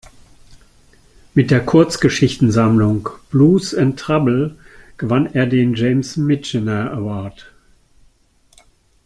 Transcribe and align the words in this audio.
Mit 1.35 1.51
der 1.51 1.63
Kurzgeschichtensammlung 1.63 3.07
"Blues 3.29 3.75
and 3.75 3.99
Trouble" 3.99 4.57
gewann 4.97 5.31
der 5.31 5.45
den 5.45 5.75
"James 5.75 6.17
Michener 6.17 6.91
Award". 6.91 7.53